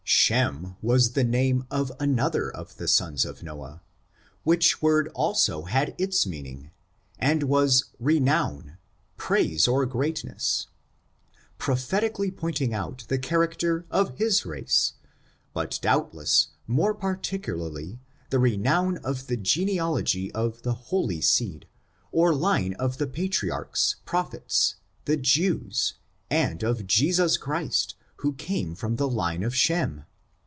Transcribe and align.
Shem, 0.13 0.75
was 0.81 1.11
the 1.11 1.23
name 1.23 1.65
of 1.71 1.91
another 1.99 2.49
of 2.51 2.75
the 2.77 2.87
sons 2.89 3.23
of 3.25 3.43
No 3.43 3.61
ah; 3.63 3.79
which 4.43 4.81
word 4.81 5.07
also 5.09 5.63
had 5.63 5.95
its 5.97 6.27
meaning, 6.27 6.71
and 7.17 7.43
was 7.43 7.85
re 7.97 8.19
nowrij 8.19 8.77
praise 9.17 9.67
or 9.69 9.85
greatness, 9.85 10.67
prophetically 11.57 12.29
pointing 12.29 12.73
out 12.73 13.05
the 13.07 13.17
character 13.17 13.85
of 13.89 14.17
his 14.17 14.45
race, 14.45 14.93
but 15.53 15.79
doubtless 15.81 16.49
more 16.67 16.93
partic 16.93 17.45
ularly, 17.45 17.99
the 18.31 18.39
renown 18.39 18.97
of 18.99 19.27
the 19.27 19.37
genealogy 19.37 20.29
of 20.33 20.61
the 20.63 20.73
holy 20.73 21.21
seed, 21.21 21.67
or 22.11 22.33
line 22.33 22.73
of 22.75 22.97
the 22.97 23.07
Patriarchs, 23.07 23.95
Prophets, 24.05 24.75
the 25.05 25.17
Jews, 25.17 25.95
and 26.29 26.63
of 26.63 26.85
Jesus 26.85 27.37
Christ, 27.37 27.95
who 28.17 28.33
came 28.33 28.75
of 28.81 28.97
the 28.97 29.09
line 29.09 29.41
of 29.43 29.53
Shem. 29.53 30.05